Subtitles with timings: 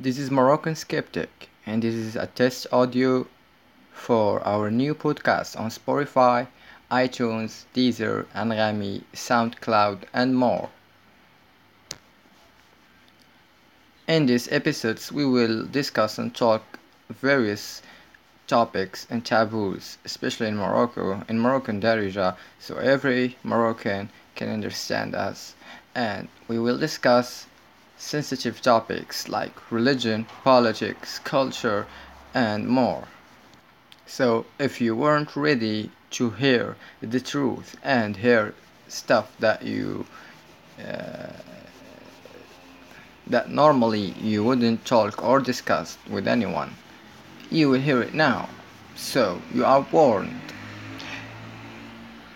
[0.00, 3.26] This is Moroccan Skeptic, and this is a test audio
[3.92, 6.46] for our new podcast on Spotify,
[6.88, 10.70] iTunes, Deezer, Anghami, SoundCloud, and more.
[14.06, 16.78] In these episodes, we will discuss and talk
[17.10, 17.82] various
[18.46, 25.56] topics and taboos, especially in Morocco, in Moroccan Darija, so every Moroccan can understand us.
[25.96, 27.46] And we will discuss
[27.98, 31.86] sensitive topics like religion, politics, culture,
[32.32, 33.08] and more.
[34.06, 38.54] So, if you weren't ready to hear the truth and hear
[38.88, 40.06] stuff that you
[40.78, 41.32] uh,
[43.26, 46.74] that normally you wouldn't talk or discuss with anyone,
[47.50, 48.48] you will hear it now.
[48.96, 50.40] So, you are warned.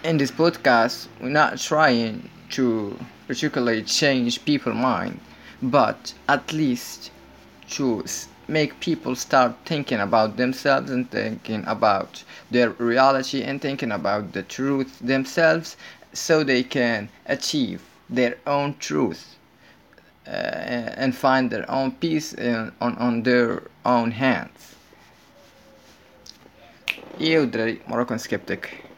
[0.04, 5.18] In this podcast, we're not trying to particularly change people's mind,
[5.62, 7.10] but at least
[7.70, 8.04] to
[8.48, 14.42] make people start thinking about themselves and thinking about their reality and thinking about the
[14.42, 15.76] truth themselves
[16.12, 19.36] so they can achieve their own truth
[20.26, 24.74] uh, and find their own peace in, on, on their own hands.
[27.18, 27.46] Eu,
[27.86, 28.91] Moroccan skeptic.